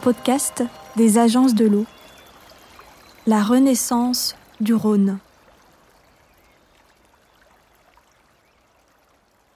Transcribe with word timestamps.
Podcast 0.00 0.64
des 0.96 1.18
agences 1.18 1.54
de 1.54 1.66
l'eau. 1.66 1.84
La 3.26 3.42
renaissance 3.42 4.34
du 4.58 4.72
Rhône. 4.72 5.18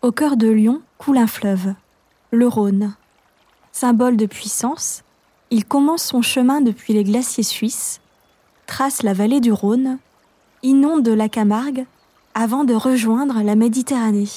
Au 0.02 0.12
cœur 0.12 0.36
de 0.36 0.48
Lyon 0.48 0.82
coule 0.98 1.16
un 1.16 1.26
fleuve, 1.26 1.72
le 2.30 2.46
Rhône. 2.46 2.94
Symbole 3.72 4.18
de 4.18 4.26
puissance, 4.26 5.02
il 5.50 5.64
commence 5.64 6.04
son 6.04 6.20
chemin 6.20 6.60
depuis 6.60 6.92
les 6.92 7.04
glaciers 7.04 7.42
suisses, 7.42 8.02
trace 8.66 9.02
la 9.02 9.14
vallée 9.14 9.40
du 9.40 9.50
Rhône, 9.50 9.98
inonde 10.62 11.08
la 11.08 11.30
Camargue 11.30 11.86
avant 12.34 12.64
de 12.64 12.74
rejoindre 12.74 13.42
la 13.42 13.54
Méditerranée. 13.54 14.28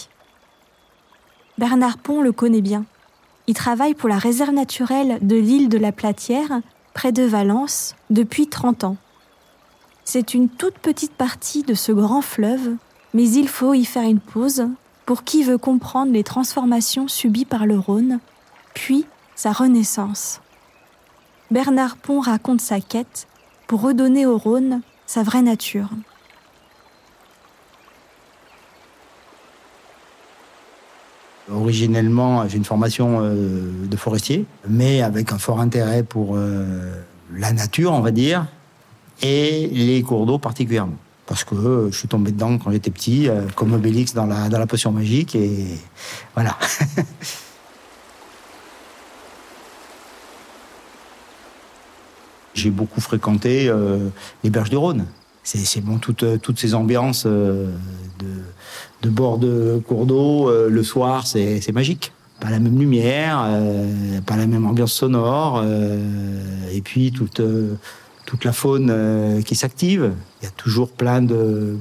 Bernard 1.57 1.97
Pont 1.97 2.21
le 2.21 2.31
connaît 2.31 2.61
bien. 2.61 2.85
Il 3.47 3.53
travaille 3.53 3.93
pour 3.93 4.09
la 4.09 4.17
réserve 4.17 4.53
naturelle 4.53 5.19
de 5.21 5.37
l'île 5.37 5.69
de 5.69 5.77
la 5.77 5.93
Platière, 5.93 6.61
près 6.93 7.13
de 7.13 7.23
Valence, 7.23 7.95
depuis 8.09 8.47
30 8.47 8.83
ans. 8.83 8.97
C'est 10.03 10.33
une 10.33 10.49
toute 10.49 10.77
petite 10.79 11.13
partie 11.13 11.63
de 11.63 11.73
ce 11.73 11.93
grand 11.93 12.21
fleuve, 12.21 12.75
mais 13.13 13.29
il 13.29 13.47
faut 13.47 13.73
y 13.73 13.85
faire 13.85 14.03
une 14.03 14.19
pause 14.19 14.67
pour 15.05 15.23
qui 15.23 15.43
veut 15.43 15.57
comprendre 15.57 16.11
les 16.11 16.23
transformations 16.23 17.07
subies 17.07 17.45
par 17.45 17.65
le 17.65 17.79
Rhône, 17.79 18.19
puis 18.73 19.05
sa 19.35 19.53
renaissance. 19.53 20.41
Bernard 21.49 21.95
Pont 21.95 22.19
raconte 22.19 22.59
sa 22.59 22.81
quête 22.81 23.27
pour 23.67 23.81
redonner 23.81 24.25
au 24.25 24.37
Rhône 24.37 24.81
sa 25.05 25.23
vraie 25.23 25.41
nature. 25.41 25.89
Originellement, 31.57 32.47
j'ai 32.47 32.57
une 32.57 32.65
formation 32.65 33.19
euh, 33.21 33.71
de 33.89 33.97
forestier, 33.97 34.45
mais 34.69 35.01
avec 35.01 35.31
un 35.31 35.39
fort 35.39 35.59
intérêt 35.59 36.03
pour 36.03 36.35
euh, 36.35 37.01
la 37.35 37.51
nature, 37.51 37.93
on 37.93 38.01
va 38.01 38.11
dire, 38.11 38.45
et 39.23 39.67
les 39.67 40.03
cours 40.03 40.27
d'eau 40.27 40.37
particulièrement. 40.37 40.97
Parce 41.25 41.43
que 41.43 41.55
euh, 41.55 41.89
je 41.91 41.97
suis 41.97 42.07
tombé 42.07 42.31
dedans 42.31 42.59
quand 42.59 42.69
j'étais 42.71 42.91
petit, 42.91 43.27
comme 43.55 43.73
Obélix 43.73 44.13
dans 44.13 44.27
la, 44.27 44.49
dans 44.49 44.59
la 44.59 44.67
potion 44.67 44.91
magique, 44.91 45.35
et 45.35 45.65
voilà. 46.35 46.55
j'ai 52.53 52.69
beaucoup 52.69 53.01
fréquenté 53.01 53.71
les 54.43 54.49
berges 54.49 54.69
du 54.69 54.77
Rhône 54.77 55.05
c'est 55.55 55.81
bon 55.81 55.97
toutes 55.97 56.41
toutes 56.41 56.59
ces 56.59 56.73
ambiances 56.73 57.25
de, 57.25 57.67
de 59.01 59.09
bord 59.09 59.37
de 59.37 59.81
cours 59.87 60.05
d'eau 60.05 60.49
euh, 60.49 60.69
le 60.69 60.83
soir 60.83 61.25
c'est 61.25 61.71
magique. 61.71 62.11
Pas 62.39 62.49
la 62.49 62.59
même 62.59 62.77
lumière 62.77 63.43
euh, 63.47 64.21
pas 64.21 64.35
la 64.35 64.45
même 64.45 64.65
ambiance 64.65 64.93
sonore 64.93 65.61
euh, 65.63 66.69
et 66.71 66.81
puis 66.81 67.11
toute 67.11 67.39
la 68.43 68.51
faune 68.51 69.41
qui 69.45 69.55
s'active. 69.55 70.11
Il 70.41 70.45
y 70.45 70.47
a 70.47 70.51
toujours 70.51 70.89
plein 70.89 71.21
de 71.21 71.77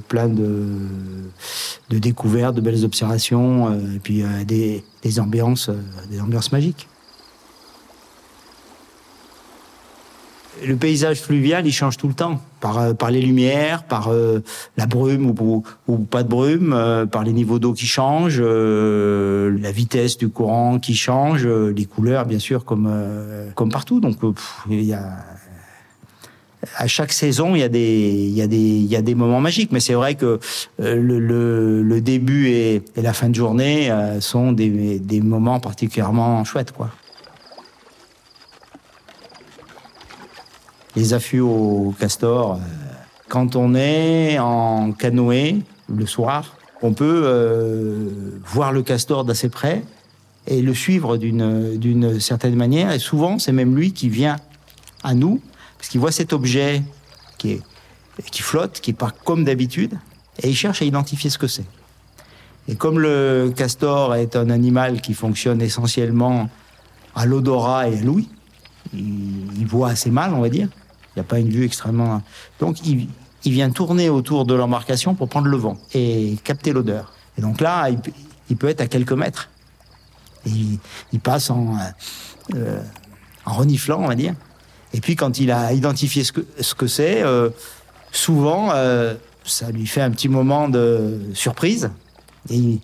découvertes 1.89 2.55
de 2.55 2.61
belles 2.61 2.85
observations 2.85 3.73
et 3.73 3.99
puis 3.99 4.23
des 4.45 4.83
des 5.03 5.19
ambiances 5.19 5.69
des 6.09 6.21
ambiances 6.21 6.53
magiques 6.53 6.87
le 10.65 10.75
paysage 10.75 11.21
fluvial, 11.21 11.65
il 11.65 11.71
change 11.71 11.97
tout 11.97 12.07
le 12.07 12.13
temps. 12.13 12.41
Par, 12.59 12.79
euh, 12.79 12.93
par 12.93 13.11
les 13.11 13.21
lumières, 13.21 13.83
par 13.83 14.07
euh, 14.07 14.43
la 14.77 14.87
brume 14.87 15.27
ou, 15.29 15.63
ou, 15.87 15.97
pas 15.99 16.23
de 16.23 16.27
brume, 16.27 16.73
euh, 16.73 17.05
par 17.05 17.23
les 17.23 17.31
niveaux 17.31 17.59
d'eau 17.59 17.73
qui 17.73 17.85
changent, 17.85 18.41
la 18.41 19.71
vitesse 19.71 20.17
du 20.17 20.29
courant 20.29 20.79
qui 20.79 20.95
change, 20.95 21.45
les 21.45 21.85
couleurs, 21.85 22.25
bien 22.25 22.39
sûr, 22.39 22.65
comme, 22.65 22.91
comme 23.53 23.71
partout. 23.71 23.99
Donc, 23.99 24.17
il 24.69 24.83
y 24.83 24.93
a 24.93 25.17
à 26.75 26.87
chaque 26.87 27.13
saison, 27.13 27.55
il 27.55 27.59
y 27.59 27.63
a 27.63 27.69
des, 27.69 27.79
il 27.79 28.33
y 28.33 28.41
a 28.41 28.47
des, 28.47 28.57
il 28.57 28.85
y 28.85 28.95
a 28.95 29.01
des 29.03 29.13
moments 29.13 29.39
magiques. 29.39 29.71
Mais 29.71 29.79
c'est 29.79 29.93
vrai 29.93 30.15
que 30.15 30.39
le, 30.79 31.19
le, 31.19 31.83
le, 31.83 32.01
début 32.01 32.47
et, 32.47 32.81
et, 32.95 33.01
la 33.01 33.13
fin 33.13 33.29
de 33.29 33.35
journée 33.35 33.91
sont 34.19 34.51
des, 34.51 34.99
des 34.99 35.21
moments 35.21 35.59
particulièrement 35.59 36.43
chouettes, 36.43 36.71
quoi. 36.71 36.89
Les 40.97 41.13
affûts 41.13 41.39
au 41.39 41.93
castor. 41.99 42.55
Euh, 42.55 42.57
quand 43.29 43.55
on 43.55 43.75
est 43.75 44.39
en 44.39 44.91
canoë 44.93 45.61
le 45.93 46.05
soir, 46.05 46.57
on 46.81 46.93
peut 46.93 47.23
euh, 47.25 48.39
voir 48.45 48.71
le 48.71 48.81
castor 48.83 49.23
d'assez 49.23 49.49
près 49.49 49.83
et 50.47 50.61
le 50.61 50.73
suivre 50.73 51.17
d'une 51.17 52.19
certaine 52.19 52.55
manière. 52.55 52.91
Et 52.91 52.99
souvent, 52.99 53.37
c'est 53.37 53.51
même 53.51 53.75
lui 53.75 53.91
qui 53.91 54.09
vient 54.09 54.37
à 55.03 55.13
nous 55.13 55.41
parce 55.77 55.89
qu'il 55.89 55.99
voit 55.99 56.11
cet 56.11 56.33
objet 56.33 56.81
qui 57.37 57.61
qui 58.31 58.41
flotte, 58.41 58.79
qui 58.81 58.91
est 58.91 58.95
pas 58.95 59.11
comme 59.25 59.43
d'habitude, 59.43 59.93
et 60.41 60.49
il 60.49 60.55
cherche 60.55 60.81
à 60.81 60.85
identifier 60.85 61.29
ce 61.29 61.37
que 61.37 61.45
c'est. 61.45 61.65
Et 62.67 62.75
comme 62.75 62.99
le 62.99 63.53
castor 63.55 64.15
est 64.15 64.35
un 64.35 64.49
animal 64.49 65.01
qui 65.01 65.13
fonctionne 65.13 65.61
essentiellement 65.61 66.49
à 67.15 67.27
l'odorat 67.27 67.89
et 67.89 67.99
à 67.99 68.01
l'ouïe, 68.01 68.27
il 68.91 69.67
voit 69.67 69.89
assez 69.89 70.09
mal, 70.09 70.33
on 70.33 70.41
va 70.41 70.49
dire. 70.49 70.67
Il 71.17 71.21
n'y 71.21 71.25
a 71.25 71.29
pas 71.29 71.39
une 71.39 71.49
vue 71.49 71.65
extrêmement. 71.65 72.21
Donc, 72.59 72.85
il, 72.85 73.07
vient 73.43 73.71
tourner 73.71 74.07
autour 74.07 74.45
de 74.45 74.53
l'embarcation 74.53 75.15
pour 75.15 75.29
prendre 75.29 75.47
le 75.47 75.57
vent 75.57 75.77
et 75.95 76.37
capter 76.43 76.73
l'odeur. 76.73 77.11
Et 77.39 77.41
donc 77.41 77.59
là, 77.59 77.89
il, 77.89 78.55
peut 78.55 78.67
être 78.67 78.81
à 78.81 78.87
quelques 78.87 79.13
mètres. 79.13 79.49
il, 80.45 80.79
passe 81.23 81.49
en, 81.49 81.75
euh, 82.53 82.79
en 83.45 83.53
reniflant, 83.53 83.99
on 84.03 84.07
va 84.07 84.13
dire. 84.13 84.35
Et 84.93 85.01
puis, 85.01 85.15
quand 85.15 85.39
il 85.39 85.49
a 85.49 85.73
identifié 85.73 86.23
ce 86.23 86.31
que 86.31 86.45
ce 86.59 86.75
que 86.75 86.85
c'est, 86.85 87.23
euh, 87.23 87.49
souvent, 88.11 88.69
euh, 88.73 89.15
ça 89.43 89.71
lui 89.71 89.87
fait 89.87 90.01
un 90.01 90.11
petit 90.11 90.29
moment 90.29 90.69
de 90.69 91.19
surprise. 91.33 91.89
Et 92.51 92.79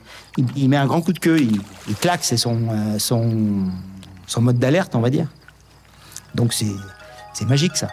il, 0.56 0.70
met 0.70 0.78
un 0.78 0.88
grand 0.88 1.02
coup 1.02 1.14
de 1.14 1.20
queue, 1.20 1.40
il, 1.40 1.96
claque, 1.98 2.24
c'est 2.24 2.38
son, 2.38 2.98
son, 2.98 3.70
son 4.26 4.42
mode 4.42 4.58
d'alerte, 4.58 4.96
on 4.96 5.02
va 5.02 5.12
dire. 5.12 5.28
Donc 6.34 6.52
c'est 6.52 7.46
magique 7.46 7.78
ça. 7.78 7.90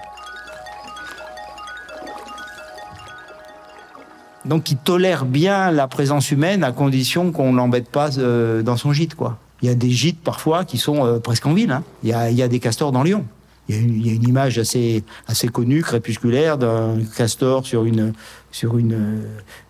Donc 4.44 4.70
il 4.70 4.76
tolère 4.76 5.26
bien 5.26 5.70
la 5.70 5.86
présence 5.86 6.30
humaine 6.30 6.64
à 6.64 6.72
condition 6.72 7.30
qu'on 7.30 7.52
l'embête 7.52 7.90
pas 7.90 8.18
euh, 8.18 8.62
dans 8.62 8.76
son 8.76 8.92
gîte, 8.92 9.14
quoi. 9.14 9.38
Il 9.62 9.68
y 9.68 9.72
a 9.72 9.74
des 9.74 9.90
gîtes 9.90 10.20
parfois 10.20 10.64
qui 10.64 10.78
sont 10.78 11.04
euh, 11.04 11.18
presque 11.18 11.44
en 11.44 11.52
ville. 11.52 11.70
Hein. 11.70 11.82
Il, 12.02 12.08
y 12.08 12.42
a, 12.42 12.48
des 12.48 12.60
castors 12.60 12.92
dans 12.92 13.02
Lyon. 13.02 13.26
Il 13.68 14.06
y 14.06 14.10
a 14.10 14.14
une, 14.14 14.26
image 14.26 14.58
assez 14.58 15.04
assez 15.28 15.46
connue, 15.46 15.82
crépusculaire, 15.82 16.58
d'un 16.58 16.96
castor 17.16 17.66
sur 17.66 17.84
une 17.84 18.14
sur 18.50 18.78
une 18.78 19.22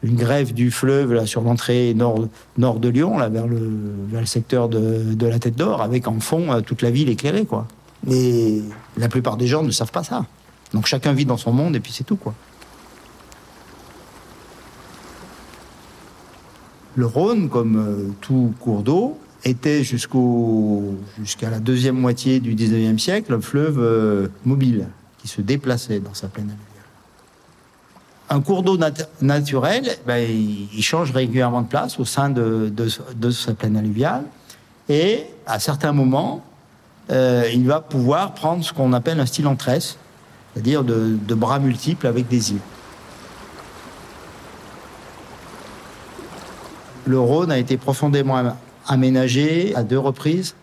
une 0.03 0.17
grève 0.17 0.55
du 0.55 0.71
fleuve 0.71 1.13
là 1.13 1.27
sur 1.27 1.43
l'entrée 1.43 1.93
nord 1.93 2.29
nord 2.57 2.79
de 2.79 2.89
Lyon, 2.89 3.19
là 3.19 3.29
vers 3.29 3.47
le 3.47 4.27
secteur 4.27 4.69
de, 4.71 5.13
de 5.13 5.27
la 5.27 5.39
Tête 5.39 5.57
d'Or, 5.57 5.83
avec 5.83 6.07
en 6.07 6.21
fond 6.21 6.53
euh, 6.53 6.61
toute 6.61 6.81
la 6.81 6.91
ville 6.91 7.11
éclairée, 7.11 7.45
quoi. 7.45 7.67
Mais 8.07 8.61
la 8.97 9.09
plupart 9.09 9.37
des 9.37 9.47
gens 9.47 9.63
ne 9.63 9.71
savent 9.71 9.93
pas 9.93 10.05
ça. 10.05 10.25
Donc 10.73 10.87
chacun 10.87 11.13
vit 11.13 11.27
dans 11.27 11.37
son 11.37 11.53
monde 11.53 11.77
et 11.77 11.81
puis 11.81 11.93
c'est 11.93 12.05
tout, 12.05 12.17
quoi. 12.17 12.35
Le 16.97 17.07
Rhône, 17.07 17.49
comme 17.49 17.77
euh, 17.77 18.13
tout 18.21 18.53
cours 18.61 18.83
d'eau, 18.83 19.19
était 19.45 19.85
jusqu'à 19.85 21.51
la 21.51 21.61
deuxième 21.61 21.97
moitié 21.97 22.41
du 22.41 22.55
19e 22.55 22.99
siècle 22.99 23.33
un 23.33 23.41
fleuve 23.41 23.79
euh, 23.79 24.29
mobile 24.45 24.87
qui 25.19 25.29
se 25.29 25.41
déplaçait 25.41 26.01
dans 26.01 26.15
sa 26.15 26.29
plaine 26.29 26.49
alluviale. 26.49 26.67
Un 28.29 28.41
cours 28.41 28.63
d'eau 28.63 28.79
naturel, 29.21 29.97
ben, 30.07 30.19
il 30.19 30.83
change 30.83 31.11
régulièrement 31.13 31.63
de 31.63 31.69
place 31.69 31.99
au 31.99 32.05
sein 32.05 32.31
de, 32.31 32.73
sa 33.31 33.55
plaine 33.55 33.77
alluviale 33.77 34.25
et 34.89 35.25
à 35.47 35.59
certains 35.59 35.93
moments, 35.93 36.45
euh, 37.11 37.45
il 37.53 37.67
va 37.67 37.81
pouvoir 37.81 38.35
prendre 38.35 38.65
ce 38.65 38.73
qu'on 38.73 38.93
appelle 38.93 39.19
un 39.19 39.27
style 39.27 39.47
en 39.47 39.57
tresse, 39.57 39.97
c'est-à-dire 40.53 40.85
de, 40.85 41.17
de 41.27 41.35
bras 41.35 41.59
multiples 41.59 42.07
avec 42.07 42.29
des 42.29 42.53
îles. 42.53 42.61
Le 47.07 47.19
Rhône 47.19 47.51
a 47.51 47.59
été 47.59 47.77
profondément 47.77 48.57
aménagé 48.87 49.75
à 49.75 49.83
deux 49.83 49.99
reprises 49.99 50.55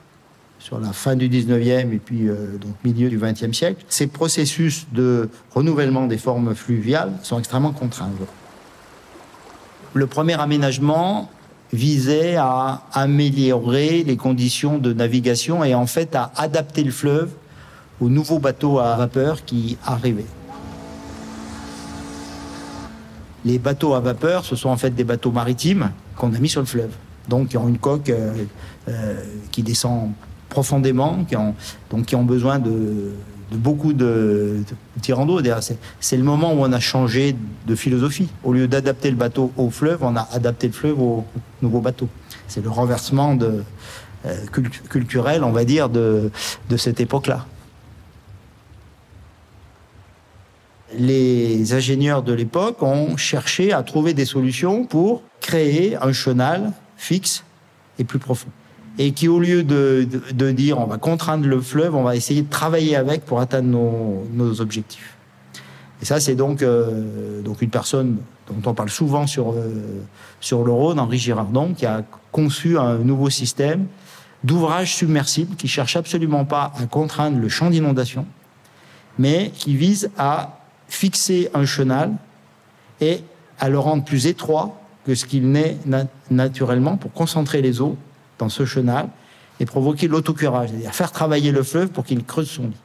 sur 0.60 0.80
la 0.80 0.92
fin 0.92 1.16
du 1.16 1.30
19e 1.30 1.94
et 1.94 1.98
puis 1.98 2.28
euh, 2.28 2.57
donc 2.57 2.74
milieu 2.84 3.10
du 3.10 3.19
20e 3.19 3.54
siècle. 3.54 3.86
Ces 3.89 4.07
processus 4.07 4.88
de 4.92 5.30
renouvellement 5.54 6.07
des 6.07 6.18
formes 6.18 6.56
fluviales 6.56 7.13
sont 7.24 7.39
extrêmement 7.39 7.72
contraints. 7.72 8.10
Le 9.94 10.07
premier 10.07 10.39
aménagement 10.39 11.30
visait 11.74 12.36
à 12.38 12.83
améliorer 12.94 14.04
les 14.04 14.18
conditions 14.18 14.78
de 14.78 14.94
navigation 14.94 15.63
et 15.63 15.75
en 15.75 15.86
fait 15.86 16.16
à 16.16 16.31
adapter 16.36 16.83
le 16.83 16.92
fleuve 16.92 17.30
aux 18.00 18.10
nouveaux 18.10 18.40
bateaux 18.40 18.80
à 18.80 18.95
vapeur 18.95 19.44
qui 19.44 19.78
arrivaient. 19.86 20.25
Les 23.45 23.60
bateaux 23.60 23.94
à 23.94 24.00
vapeur, 24.00 24.44
ce 24.44 24.56
sont 24.56 24.69
en 24.69 24.78
fait 24.78 24.92
des 24.92 25.04
bateaux 25.04 25.31
maritimes 25.31 25.92
qu'on 26.18 26.34
a 26.34 26.40
mis 26.40 26.50
sur 26.50 26.62
le 26.62 26.68
fleuve. 26.68 26.92
Donc, 27.28 27.54
ils 27.54 27.58
ont 27.58 27.68
une 27.68 27.78
coque 27.78 28.10
euh, 28.10 28.46
euh, 28.88 29.22
qui 29.52 29.64
descend 29.64 30.12
profondément, 30.50 31.25
qui 31.25 31.36
ont, 31.36 31.56
donc 31.90 32.06
qui 32.06 32.16
ont 32.16 32.24
besoin 32.24 32.60
de, 32.60 33.12
beaucoup 33.52 33.94
de, 33.94 34.64
de 35.06 35.25
d'eau. 35.25 35.42
C'est 36.00 36.18
le 36.18 36.24
moment 36.24 36.54
où 36.54 36.60
on 36.62 36.72
a 36.72 36.80
changé 36.80 37.36
de 37.68 37.75
philosophie. 37.75 38.30
Au 38.44 38.54
lieu 38.54 38.68
d'adapter 38.68 39.10
le 39.10 39.18
bateau 39.18 39.52
au 39.58 39.69
fleuve, 39.69 40.00
on 40.02 40.16
a 40.16 40.28
adapté 40.31 40.68
le 40.68 40.74
fleuve 40.74 41.02
au 41.02 41.25
nouveau 41.62 41.81
bateau. 41.81 42.08
C'est 42.48 42.64
le 42.64 42.69
renversement 42.69 43.36
de, 43.36 43.64
euh, 44.25 44.46
culturel, 44.90 45.44
on 45.44 45.52
va 45.52 45.66
dire, 45.66 45.90
de 45.90 46.31
cette 46.78 47.02
époque-là. 47.02 47.46
Les 50.94 51.74
ingénieurs 51.74 52.24
de 52.24 52.34
l'époque 52.34 52.81
ont 52.81 53.18
cherché 53.18 53.74
à 53.74 53.84
trouver 53.84 54.13
des 54.13 54.25
solutions 54.25 54.86
pour 54.86 55.22
créer 55.42 55.98
un 55.98 56.13
chenal 56.13 56.72
fixe 56.98 57.44
et 58.00 58.04
plus 58.04 58.19
profond 58.19 58.50
et 59.00 59.12
qui, 59.12 59.28
au 59.28 59.39
lieu 59.39 59.63
de, 59.63 60.07
de, 60.34 60.51
dire 60.51 60.80
on 60.80 60.86
va 60.86 60.98
contraindre 60.98 61.45
le 61.45 61.62
fleuve, 61.62 61.95
on 61.95 62.04
va 62.04 62.16
essayer 62.16 62.42
de 62.42 62.50
travailler 62.50 62.95
avec 62.95 63.25
pour 63.25 63.39
atteindre 63.39 63.68
nos, 63.68 64.28
nos 64.34 64.60
objectifs. 64.62 65.16
Et 66.01 66.06
ça, 66.06 66.19
c'est 66.19 66.36
donc, 66.36 66.62
euh, 66.62 67.42
donc 67.42 67.62
une 67.62 67.69
personne 67.69 68.18
dont 68.48 68.69
on 68.69 68.74
parle 68.74 68.90
souvent 68.90 69.28
sur, 69.28 69.51
euh, 69.51 70.01
sur 70.40 70.63
le 70.63 70.72
Rhône, 70.72 71.00
Henri 71.00 71.18
Girardon, 71.18 71.74
qui 71.74 71.86
a 71.86 72.04
conçu 72.31 72.78
un 72.78 72.98
nouveau 73.00 73.30
système 73.30 73.88
d'ouvrage 74.44 74.95
submersible 74.95 75.56
qui 75.56 75.68
cherche 75.68 75.95
absolument 75.95 76.45
pas 76.45 76.72
à 76.80 76.86
contraindre 76.86 77.40
le 77.40 77.50
champ 77.50 77.69
d'inondation, 77.69 78.25
mais 79.18 79.51
qui 79.56 79.75
vise 79.75 80.12
à 80.18 80.56
fixer 80.88 81.50
un 81.54 81.66
chenal 81.66 82.13
et 83.01 83.22
à 83.60 83.69
le 83.69 83.80
rendre 83.80 84.04
plus 84.04 84.28
étroit 84.28 84.80
que 85.06 85.16
ce 85.16 85.25
qu'il 85.25 85.50
n'est 85.50 85.78
naturellement 86.30 86.98
pour 86.98 87.13
concentrer 87.13 87.62
les 87.62 87.81
eaux 87.81 87.98
dans 88.39 88.50
ce 88.50 88.66
chenal 88.66 89.10
et 89.60 89.66
provoquer 89.66 90.07
l'autocurage, 90.07 90.69
c'est-à-dire 90.69 90.94
faire 90.94 91.12
travailler 91.12 91.51
le 91.51 91.63
fleuve 91.63 91.89
pour 91.89 92.06
qu'il 92.06 92.24
creuse 92.24 92.50
son 92.50 92.63
lit. 92.63 92.78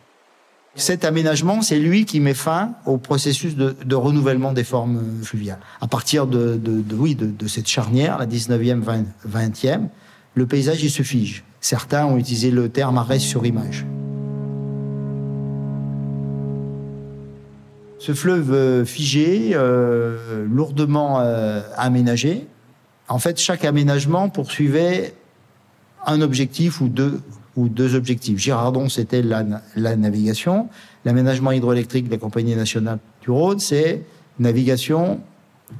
Cet 0.75 1.04
aménagement, 1.04 1.60
c'est 1.60 1.78
lui 1.78 2.06
qui 2.06 2.19
met 2.19 2.32
fin 2.32 2.72
au 2.87 2.96
processus 2.96 3.56
de, 3.56 3.94
renouvellement 3.94 4.55
des 4.55 4.64
formes 4.64 5.02
fluviales. 5.22 5.58
À 5.82 5.87
partir 5.87 6.26
de, 6.26 6.58
oui, 6.94 7.14
de, 7.14 7.46
cette 7.46 7.69
charnière, 7.69 8.19
la 8.19 8.26
19e, 8.26 8.82
20e, 9.28 9.88
le 10.34 10.46
paysage 10.46 10.82
il 10.82 10.90
se 10.90 11.02
fige. 11.02 11.44
Certains 11.60 12.06
ont 12.06 12.16
utilisé 12.16 12.50
le 12.50 12.70
terme 12.70 12.96
arrêt 12.96 13.19
sur 13.19 13.44
image. 13.44 13.84
Ce 18.02 18.14
fleuve 18.14 18.52
euh, 18.52 18.84
figé, 18.84 19.52
euh, 19.54 20.44
lourdement 20.50 21.20
euh, 21.20 21.60
aménagé, 21.76 22.49
en 23.06 23.20
fait, 23.20 23.38
chaque 23.38 23.64
aménagement 23.64 24.28
poursuivait 24.28 25.14
un 26.04 26.20
objectif 26.20 26.81
ou 26.81 26.88
deux, 26.88 27.94
objectifs. 27.94 28.40
Girardon, 28.40 28.88
c'était 28.88 29.22
la, 29.22 29.44
navigation. 29.76 30.69
L'aménagement 31.04 31.52
hydroélectrique 31.52 32.06
de 32.06 32.10
la 32.10 32.19
Compagnie 32.19 32.56
nationale 32.56 32.99
du 33.20 33.31
Rhône, 33.31 33.60
c'est 33.60 34.02
navigation, 34.40 35.20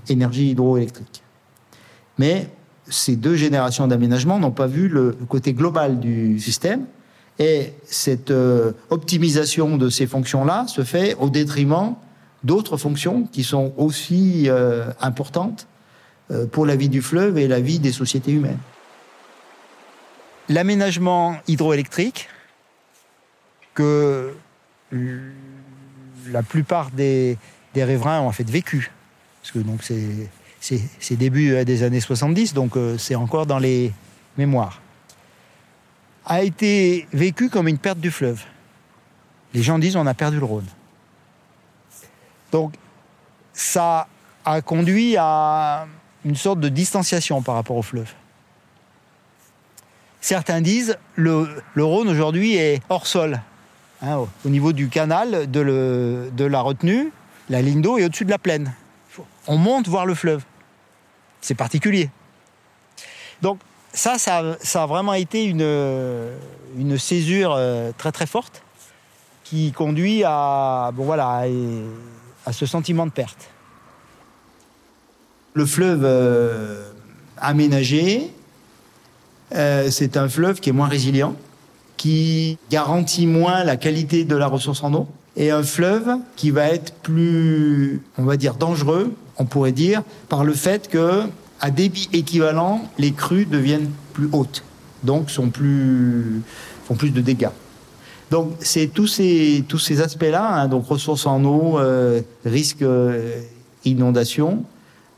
énergie 0.09 0.51
hydroélectrique. 0.51 1.25
Mais 2.19 2.49
ces 2.89 3.17
deux 3.17 3.35
générations 3.35 3.89
d'aménagement 3.89 4.39
n'ont 4.39 4.53
pas 4.53 4.69
vu 4.69 4.87
le 4.87 5.17
côté 5.29 5.55
global 5.55 5.99
du 5.99 6.39
système. 6.39 6.85
Et 7.41 7.73
cette 7.85 8.33
optimisation 8.91 9.77
de 9.77 9.89
ces 9.89 10.07
fonctions-là 10.07 10.69
se 10.69 10.85
fait 10.85 11.17
au 11.19 11.29
détriment 11.29 11.97
d'autres 12.45 12.77
fonctions 12.77 13.25
qui 13.25 13.45
sont 13.45 13.73
aussi 13.77 14.49
euh, 14.49 14.91
importantes 15.01 15.67
euh, 16.31 16.47
pour 16.47 16.67
la 16.67 16.77
vie 16.77 16.89
du 16.89 17.03
fleuve 17.03 17.39
et 17.39 17.49
la 17.49 17.61
vie 17.61 17.79
des 17.79 17.93
sociétés 17.93 18.33
humaines 18.33 18.59
l'aménagement 20.49 21.37
hydroélectrique 21.49 22.29
que 23.75 24.35
la 26.29 26.43
plupart 26.43 26.91
des, 26.91 27.39
riverains 27.75 28.21
ont 28.21 28.29
en 28.29 28.33
fait 28.33 28.49
vécu. 28.49 28.91
Parce 29.41 29.53
que 29.53 29.59
donc 29.59 29.83
c'est 29.83 31.17
début 31.17 31.53
euh, 31.53 31.65
des 31.65 31.83
années 31.83 32.01
70, 32.01 32.55
donc 32.55 32.77
euh, 32.77 32.99
c'est 32.99 33.15
encore 33.15 33.47
dans 33.47 33.59
les 33.59 33.93
mémoires. 34.37 34.81
A 36.25 36.43
été 36.43 37.09
vécu 37.13 37.49
comme 37.49 37.67
une 37.67 37.79
perte 37.79 37.99
du 37.99 38.11
fleuve. 38.11 38.43
Les 39.55 39.63
gens 39.63 39.79
disent 39.79 39.97
on 39.97 40.07
a 40.07 40.15
perdu 40.15 40.39
le 40.39 40.45
Rhône. 40.45 40.67
Donc 42.53 42.75
ça 43.53 44.07
a 44.45 44.61
conduit 44.61 45.17
à 45.19 45.87
une 46.25 46.37
sorte 46.37 46.61
de 46.61 46.69
distanciation 46.69 47.43
par 47.43 47.57
rapport 47.57 47.77
au 47.77 47.83
fleuve. 47.83 48.13
Certains 50.21 50.61
disent 50.61 50.97
le, 51.17 51.63
le 51.75 51.85
Rhône 51.85 52.09
aujourd'hui 52.09 52.55
est 52.55 52.81
hors 52.89 53.07
sol. 53.07 53.41
Hein, 54.03 54.27
au 54.45 54.49
niveau 54.49 54.73
du 54.73 54.89
canal, 54.89 55.51
de, 55.51 56.45
la 56.45 56.61
retenue, 56.61 57.13
la 57.49 57.63
ligne 57.63 57.81
d'eau 57.81 57.99
est 57.99 58.05
au-dessus 58.05 58.25
de 58.25 58.31
la 58.31 58.39
plaine. 58.39 58.73
On 59.47 59.57
monte 59.57 59.89
voir 59.89 60.07
le 60.07 60.15
fleuve. 60.15 60.45
C'est 61.41 61.55
particulier. 61.55 62.11
Donc 63.43 63.59
ça, 63.93 64.19
ça, 64.19 64.57
ça, 64.61 64.85
a 64.85 64.87
vraiment 64.87 65.15
été 65.15 65.45
une, 65.45 66.31
une 66.77 66.99
césure 66.99 67.55
euh, 67.57 67.91
très 67.97 68.13
très 68.13 68.27
forte 68.27 68.63
qui 69.45 69.73
conduit 69.73 70.23
à, 70.25 70.91
bon, 70.95 71.05
voilà, 71.05 71.29
à, 71.29 71.47
ce 72.51 72.67
sentiment 72.67 73.07
de 73.07 73.13
perte. 73.13 73.51
Le 75.55 75.65
fleuve 75.67 76.01
euh, 76.03 76.83
aménagé, 77.39 78.33
euh, 79.55 79.91
c'est 79.91 80.17
un 80.17 80.29
fleuve 80.29 80.61
qui 80.61 80.71
est 80.71 80.73
moins 80.73 80.89
résilient, 80.89 81.37
qui 81.97 82.59
garantit 82.71 83.27
moins 83.27 83.63
la 83.63 83.77
qualité 83.77 84.25
de 84.25 84.35
la 84.35 84.49
ressource 84.49 84.83
en 84.83 84.93
eau, 84.95 85.07
et 85.37 85.51
un 85.51 85.63
fleuve 85.63 86.17
qui 86.37 86.51
va 86.51 86.67
être 86.67 86.95
plus, 86.95 88.03
on 88.19 88.25
va 88.25 88.37
dire, 88.37 88.55
dangereux, 88.55 89.15
on 89.39 89.45
pourrait 89.45 89.73
dire, 89.73 90.03
par 90.29 90.45
le 90.45 90.55
fait 90.55 90.89
que 90.89 91.23
à 91.61 91.71
débit 91.71 92.09
équivalent, 92.13 92.83
les 92.99 93.13
crues 93.13 93.47
deviennent 93.47 93.91
plus 94.15 94.29
hautes, 94.33 94.65
donc 95.05 95.31
sont 95.31 95.51
plus, 95.51 96.43
font 96.87 96.97
plus 96.97 97.11
de 97.11 97.21
dégâts. 97.21 97.51
Donc 98.33 98.53
c'est 98.61 98.87
tous 98.87 99.09
ces 99.09 99.63
tous 99.69 99.79
ces 99.79 100.01
aspects-là, 100.01 100.55
hein, 100.55 100.69
donc 100.69 100.87
ressources 100.87 101.27
en 101.27 101.45
eau, 101.45 101.79
euh, 101.79 102.23
risque 102.47 102.81
euh, 102.81 103.43
inondation, 103.85 104.65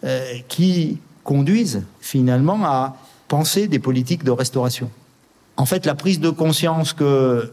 euh, 0.03 0.21
qui 0.49 0.99
conduisent 1.23 1.85
finalement 2.01 2.65
à 2.65 2.97
penser 3.29 3.69
des 3.69 3.79
politiques 3.79 4.25
de 4.25 4.33
restauration. 4.33 4.91
En 5.57 5.65
fait, 5.65 5.87
la 5.87 5.95
prise 5.95 6.19
de 6.19 6.29
conscience 6.29 6.93
que 6.93 7.53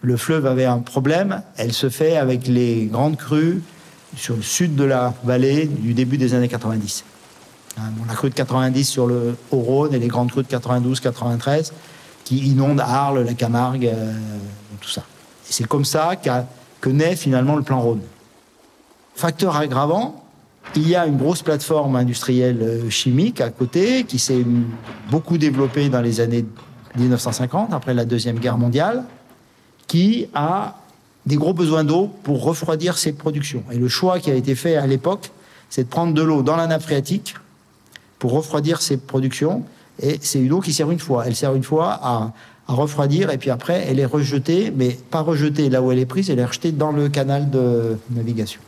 le 0.00 0.16
fleuve 0.16 0.46
avait 0.46 0.64
un 0.64 0.78
problème, 0.78 1.42
elle 1.58 1.74
se 1.74 1.90
fait 1.90 2.16
avec 2.16 2.46
les 2.46 2.86
grandes 2.86 3.18
crues 3.18 3.62
sur 4.16 4.34
le 4.36 4.42
sud 4.42 4.76
de 4.76 4.84
la 4.84 5.12
vallée 5.24 5.66
du 5.66 5.92
début 5.92 6.16
des 6.16 6.32
années 6.32 6.48
90. 6.48 7.04
Hein, 7.76 7.82
la 8.08 8.14
crue 8.14 8.30
de 8.30 8.34
90 8.34 8.88
sur 8.88 9.06
le 9.06 9.36
Haut-Rhône 9.50 9.92
et 9.92 9.98
les 9.98 10.08
grandes 10.08 10.30
crues 10.30 10.42
de 10.42 10.48
92-93 10.48 11.72
qui 12.24 12.38
inondent 12.38 12.80
Arles, 12.80 13.24
la 13.24 13.34
Camargue, 13.34 13.86
euh, 13.86 14.12
tout 14.80 14.88
ça. 14.88 15.02
Et 15.48 15.52
c'est 15.52 15.66
comme 15.66 15.84
ça 15.84 16.12
que 16.80 16.88
naît 16.88 17.16
finalement 17.16 17.56
le 17.56 17.62
plan 17.62 17.80
Rhône. 17.80 18.02
Facteur 19.14 19.56
aggravant, 19.56 20.24
il 20.74 20.88
y 20.88 20.96
a 20.96 21.06
une 21.06 21.16
grosse 21.16 21.42
plateforme 21.42 21.96
industrielle 21.96 22.62
euh, 22.62 22.90
chimique 22.90 23.40
à 23.40 23.50
côté 23.50 24.04
qui 24.04 24.18
s'est 24.18 24.44
beaucoup 25.10 25.38
développée 25.38 25.88
dans 25.88 26.00
les 26.00 26.20
années 26.20 26.44
1950, 26.96 27.72
après 27.72 27.94
la 27.94 28.04
Deuxième 28.04 28.38
Guerre 28.38 28.58
mondiale, 28.58 29.04
qui 29.86 30.28
a 30.34 30.76
des 31.26 31.36
gros 31.36 31.54
besoins 31.54 31.84
d'eau 31.84 32.10
pour 32.22 32.42
refroidir 32.42 32.98
ses 32.98 33.12
productions. 33.12 33.62
Et 33.70 33.76
le 33.76 33.88
choix 33.88 34.18
qui 34.18 34.30
a 34.30 34.34
été 34.34 34.54
fait 34.54 34.76
à 34.76 34.86
l'époque, 34.86 35.30
c'est 35.68 35.84
de 35.84 35.88
prendre 35.88 36.14
de 36.14 36.22
l'eau 36.22 36.42
dans 36.42 36.56
la 36.56 36.66
nappe 36.66 36.82
phréatique 36.82 37.34
pour 38.18 38.32
refroidir 38.32 38.80
ses 38.80 38.96
productions. 38.96 39.64
Et 40.02 40.18
c'est 40.20 40.40
une 40.40 40.52
eau 40.52 40.60
qui 40.60 40.72
sert 40.72 40.90
une 40.90 40.98
fois. 40.98 41.24
Elle 41.26 41.36
sert 41.36 41.54
une 41.54 41.62
fois 41.62 41.98
à, 42.02 42.32
refroidir 42.68 43.30
et 43.30 43.38
puis 43.38 43.50
après, 43.50 43.84
elle 43.88 43.98
est 43.98 44.06
rejetée, 44.06 44.72
mais 44.74 44.96
pas 45.10 45.20
rejetée 45.20 45.68
là 45.68 45.82
où 45.82 45.92
elle 45.92 45.98
est 45.98 46.06
prise, 46.06 46.30
elle 46.30 46.38
est 46.38 46.44
rejetée 46.44 46.72
dans 46.72 46.90
le 46.90 47.08
canal 47.08 47.50
de 47.50 47.98
navigation. 48.10 48.60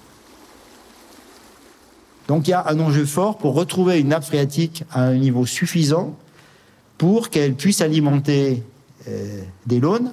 Donc 2.28 2.46
il 2.48 2.50
y 2.50 2.54
a 2.54 2.66
un 2.68 2.78
enjeu 2.80 3.06
fort 3.06 3.38
pour 3.38 3.54
retrouver 3.54 4.00
une 4.00 4.08
nappe 4.08 4.24
phréatique 4.24 4.84
à 4.90 5.04
un 5.04 5.14
niveau 5.14 5.46
suffisant 5.46 6.16
pour 6.98 7.30
qu'elle 7.30 7.54
puisse 7.54 7.80
alimenter 7.80 8.62
euh, 9.08 9.40
des 9.64 9.80
launes 9.80 10.12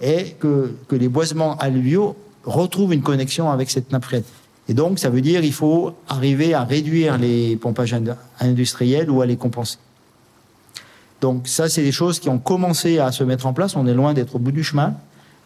et 0.00 0.34
que, 0.38 0.74
que 0.88 0.96
les 0.96 1.08
boisements 1.08 1.56
alluviaux 1.58 2.16
retrouvent 2.44 2.92
une 2.92 3.02
connexion 3.02 3.50
avec 3.50 3.70
cette 3.70 3.92
nappe 3.92 4.04
phréatique. 4.04 4.34
Et 4.68 4.74
donc 4.74 4.98
ça 4.98 5.08
veut 5.08 5.20
dire 5.20 5.40
qu'il 5.40 5.52
faut 5.52 5.94
arriver 6.08 6.52
à 6.52 6.64
réduire 6.64 7.16
les 7.16 7.56
pompages 7.56 7.96
industriels 8.40 9.10
ou 9.10 9.22
à 9.22 9.26
les 9.26 9.36
compenser. 9.36 9.78
Donc 11.20 11.48
ça, 11.48 11.68
c'est 11.68 11.82
des 11.82 11.92
choses 11.92 12.18
qui 12.18 12.28
ont 12.28 12.38
commencé 12.38 12.98
à 12.98 13.12
se 13.12 13.24
mettre 13.24 13.46
en 13.46 13.52
place. 13.52 13.76
On 13.76 13.86
est 13.86 13.94
loin 13.94 14.14
d'être 14.14 14.36
au 14.36 14.38
bout 14.38 14.52
du 14.52 14.64
chemin. 14.64 14.94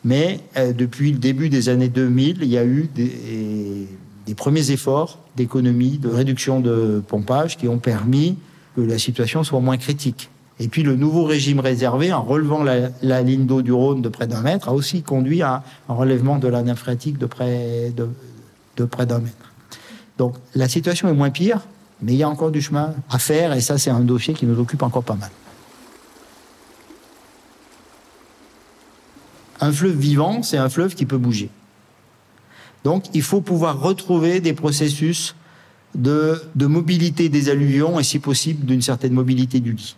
Mais 0.04 0.40
euh, 0.56 0.72
depuis 0.72 1.12
le 1.12 1.18
début 1.18 1.48
des 1.48 1.68
années 1.68 1.88
2000, 1.88 2.38
il 2.42 2.48
y 2.48 2.58
a 2.58 2.64
eu 2.64 2.88
des, 2.94 3.88
des 4.26 4.34
premiers 4.34 4.70
efforts 4.70 5.18
d'économie, 5.36 5.98
de 5.98 6.08
réduction 6.08 6.60
de 6.60 7.02
pompage 7.06 7.56
qui 7.56 7.68
ont 7.68 7.78
permis 7.78 8.36
que 8.76 8.82
la 8.82 8.98
situation 8.98 9.44
soit 9.44 9.60
moins 9.60 9.76
critique. 9.76 10.30
Et 10.60 10.68
puis 10.68 10.82
le 10.82 10.94
nouveau 10.94 11.24
régime 11.24 11.58
réservé, 11.58 12.12
en 12.12 12.22
relevant 12.22 12.62
la, 12.62 13.22
ligne 13.22 13.46
d'eau 13.46 13.62
du 13.62 13.72
Rhône 13.72 14.02
de 14.02 14.08
près 14.08 14.26
d'un 14.26 14.40
mètre, 14.40 14.68
a 14.68 14.72
aussi 14.72 15.02
conduit 15.02 15.42
à 15.42 15.64
un 15.88 15.94
relèvement 15.94 16.38
de 16.38 16.46
la 16.46 16.62
nappe 16.62 16.78
phréatique 16.78 17.18
de 17.18 17.26
près 17.26 17.90
de, 17.96 18.08
de 18.76 18.84
près 18.84 19.06
d'un 19.06 19.18
mètre. 19.18 19.52
Donc 20.16 20.36
la 20.54 20.68
situation 20.68 21.08
est 21.08 21.14
moins 21.14 21.30
pire, 21.30 21.60
mais 22.02 22.12
il 22.12 22.18
y 22.18 22.22
a 22.22 22.28
encore 22.28 22.52
du 22.52 22.62
chemin 22.62 22.94
à 23.10 23.18
faire, 23.18 23.52
et 23.52 23.60
ça 23.60 23.78
c'est 23.78 23.90
un 23.90 24.00
dossier 24.00 24.32
qui 24.34 24.46
nous 24.46 24.58
occupe 24.60 24.82
encore 24.84 25.02
pas 25.02 25.16
mal. 25.16 25.30
Un 29.64 29.72
fleuve 29.72 29.96
vivant, 29.96 30.42
c'est 30.42 30.58
un 30.58 30.68
fleuve 30.68 30.94
qui 30.94 31.06
peut 31.06 31.16
bouger. 31.16 31.48
Donc 32.84 33.04
il 33.14 33.22
faut 33.22 33.40
pouvoir 33.40 33.80
retrouver 33.80 34.40
des 34.40 34.52
processus 34.52 35.34
de, 35.94 36.38
mobilité 36.54 37.30
des 37.30 37.48
alluvions 37.48 37.98
et 37.98 38.02
si 38.02 38.18
possible 38.18 38.66
d'une 38.66 38.82
certaine 38.82 39.14
mobilité 39.14 39.60
du 39.60 39.72
lit. 39.72 39.96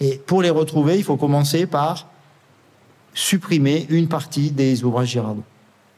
Et 0.00 0.20
pour 0.26 0.42
les 0.42 0.50
retrouver, 0.50 0.98
il 0.98 1.02
faut 1.02 1.16
commencer 1.16 1.64
par 1.64 2.08
supprimer 3.14 3.86
une 3.88 4.06
partie 4.06 4.50
des 4.50 4.84
ouvrages 4.84 5.08
girardons 5.08 5.44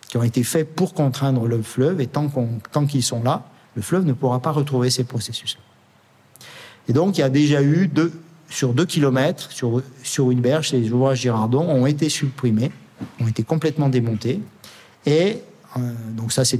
qui 0.09 0.17
ont 0.17 0.23
été 0.23 0.45
faits 0.45 0.77
pour 0.77 0.95
contraindre 0.95 1.49
le 1.49 1.61
fleuve 1.61 2.01
et 2.01 2.07
tant 2.07 2.87
qu'ils 2.87 3.03
sont 3.03 3.25
là, 3.25 3.47
le 3.75 3.83
fleuve 3.83 4.05
ne 4.05 4.13
pourra 4.13 4.39
pas 4.39 4.53
retrouver 4.53 4.91
ces 4.91 5.03
processus. 5.03 5.59
Et 6.89 6.93
donc 6.93 7.19
il 7.19 7.23
y 7.23 7.25
a 7.25 7.31
déjà 7.31 7.65
eu 7.65 7.91
sur 8.49 8.75
deux 8.75 8.87
kilomètres 8.87 9.51
sur, 9.51 10.31
une 10.31 10.41
berge, 10.41 10.69
ces 10.71 10.93
ouvrages 10.93 11.19
girardons 11.19 11.69
ont 11.69 11.87
été 11.87 12.09
supprimés, 12.09 12.71
ont 13.21 13.29
été 13.29 13.43
complètement 13.43 13.89
démontés 13.89 14.41
et 15.07 15.39
euh, 15.77 15.81
donc 16.17 16.33
ça, 16.33 16.45
c'est 16.45 16.57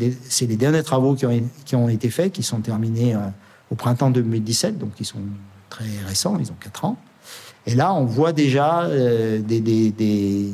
les 0.47 0.57
derniers 0.57 0.83
travaux 0.83 1.15
qui 1.15 1.27
ont, 1.27 1.43
qui 1.65 1.77
ont, 1.77 1.89
été 1.89 2.11
faits, 2.11 2.33
qui 2.33 2.43
sont 2.43 2.61
terminés 2.61 3.15
euh, 3.15 3.21
au 3.71 3.75
printemps 3.75 4.11
2017, 4.11 4.79
donc 4.79 4.93
ils 5.01 5.07
sont 5.07 5.21
très 5.71 5.85
récents, 6.07 6.39
ils 6.39 6.51
ont 6.51 6.57
4 6.61 6.85
ans. 6.85 6.97
Et 7.67 7.75
là, 7.75 7.93
on 7.93 8.05
voit 8.05 8.33
déjà 8.33 8.85
euh, 8.85 9.41
des, 9.41 9.61
des, 9.61 9.91
des, 9.91 10.53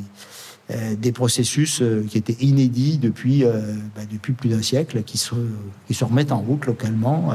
des, 0.97 1.11
processus 1.11 1.81
qui 2.09 2.17
étaient 2.17 2.37
inédits 2.41 2.97
depuis, 2.97 3.43
bah, 3.43 4.01
depuis 4.11 4.33
plus 4.33 4.49
d'un 4.49 4.61
siècle, 4.61 5.03
qui 5.03 5.17
se, 5.17 5.35
qui 5.87 5.93
se 5.93 6.03
remettent 6.03 6.31
en 6.31 6.39
route 6.39 6.65
localement. 6.65 7.33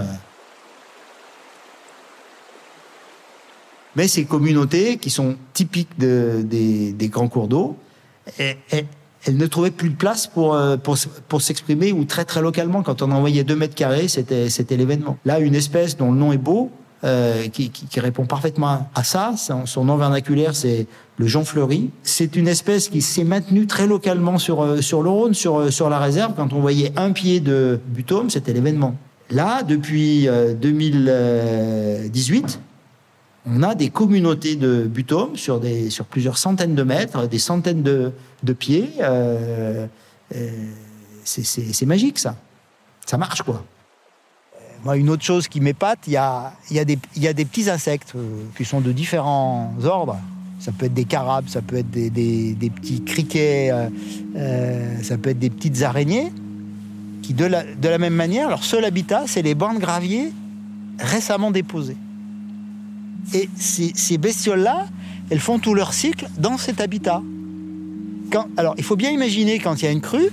Mais 3.97 4.09
ces 4.09 4.25
communautés 4.25 4.99
qui 4.99 5.11
sont 5.11 5.37
typiques 5.53 5.99
de, 5.99 6.43
des, 6.45 6.93
des 6.93 7.09
grands 7.09 7.29
cours 7.29 7.49
d'eau, 7.49 7.77
elle 9.27 9.37
ne 9.37 9.47
trouvait 9.47 9.71
plus 9.71 9.91
de 9.91 9.97
place 9.97 10.27
pour, 10.27 10.55
euh, 10.55 10.79
pour, 10.79 10.97
pour 11.29 11.43
s'exprimer 11.43 11.93
ou 11.93 12.05
très 12.05 12.25
très 12.25 12.41
localement. 12.41 12.83
Quand 12.83 13.03
on 13.03 13.11
envoyait 13.11 13.45
deux 13.45 13.57
mètres 13.57 13.75
carrés, 13.75 14.09
c'était, 14.09 14.49
c'était 14.49 14.77
l'événement. 14.77 15.19
Là, 15.25 15.41
une 15.41 15.55
espèce 15.55 15.97
dont 15.97 16.11
le 16.11 16.19
nom 16.19 16.33
est 16.33 16.39
beau, 16.39 16.71
euh, 17.03 17.49
qui, 17.49 17.71
qui, 17.71 17.99
répond 17.99 18.27
parfaitement 18.27 18.91
à 18.95 19.05
ça, 19.05 19.33
son, 19.65 19.85
nom 19.85 19.97
vernaculaire, 19.97 20.55
c'est 20.55 20.87
le 21.17 21.27
Jean 21.27 21.45
Fleury. 21.45 21.89
C'est 22.03 22.37
une 22.37 22.47
espèce 22.47 22.91
qui 22.91 23.01
s'est 23.01 23.25
maintenue 23.25 23.67
très 23.67 23.87
localement 23.87 24.37
sur, 24.37 24.63
euh, 24.63 24.83
sur 24.83 25.03
le 25.03 25.09
Rhône, 25.09 25.33
sur, 25.33 25.73
sur 25.73 25.89
la 25.89 25.99
réserve. 25.99 26.35
Quand 26.37 26.53
on 26.53 26.61
voyait 26.61 26.93
un 26.97 27.13
pied 27.13 27.41
de 27.41 27.81
butome, 27.87 28.29
c'était 28.29 28.53
l'événement. 28.53 28.97
Là, 29.31 29.63
depuis 29.63 30.29
2018, 30.61 32.61
on 33.47 33.63
a 33.63 33.75
des 33.75 33.91
communautés 33.91 34.57
de 34.57 34.85
butome 34.85 35.37
sur, 35.37 35.61
plusieurs 36.09 36.39
centaines 36.39 36.75
de 36.75 36.83
mètres, 36.83 37.27
des 37.27 37.39
centaines 37.39 37.83
de, 37.83 38.13
pieds. 38.53 38.91
Euh, 39.01 39.87
euh, 40.35 40.49
c'est 41.25 41.87
magique, 41.87 42.19
ça. 42.19 42.37
Ça 43.07 43.17
marche, 43.17 43.43
quoi. 43.43 43.65
Euh, 44.55 44.59
moi, 44.85 44.97
une 44.97 45.09
autre 45.09 45.25
chose 45.25 45.49
qui 45.49 45.61
m'épate, 45.61 46.01
il 46.07 46.13
y 46.13 46.17
a, 46.17 46.53
des 46.85 46.97
petits 47.45 47.71
insectes 47.71 48.15
qui 48.57 48.65
sont 48.65 48.81
de 48.81 48.93
différents 48.93 49.75
ordres. 49.85 50.19
Ça 50.59 50.73
peut 50.73 50.87
être 50.87 50.95
des 50.95 51.07
carabes, 51.07 51.49
ça 51.49 51.63
peut 51.63 51.77
être 51.77 51.91
des, 51.91 52.11
des, 52.11 52.71
petits 52.71 53.03
criquets, 53.03 53.73
ça 55.03 55.17
peut 55.17 55.31
être 55.31 55.39
des 55.39 55.49
petites 55.49 55.81
araignées, 55.81 56.31
qui, 57.23 57.33
de 57.33 57.47
la, 57.47 57.63
de 57.63 57.89
la 57.89 57.97
même 57.97 58.15
manière, 58.15 58.51
leur 58.51 58.65
seul 58.65 58.85
habitat, 58.85 59.23
c'est 59.27 59.41
les 59.41 59.55
bancs 59.55 59.77
de 59.77 59.81
gravier 59.81 60.31
récemment 60.99 61.51
déposés. 61.51 61.97
Et 63.35 63.49
ces, 63.57 64.19
bestioles-là, 64.19 64.87
elles 65.31 65.41
font 65.41 65.59
tout 65.59 65.75
leur 65.75 65.93
cycle 65.93 66.29
dans 66.39 66.59
cet 66.59 66.81
habitat. 66.81 67.23
alors, 68.57 68.75
il 68.79 68.85
faut 68.85 68.97
bien 68.97 69.11
imaginer 69.11 69.59
quand 69.59 69.81
il 69.81 69.85
y 69.85 69.89
a 69.89 69.93
une 69.93 70.01
crue, 70.01 70.29